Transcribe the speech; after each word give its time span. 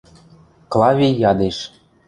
—Клавий 0.71 1.15
ядеш. 1.31 1.57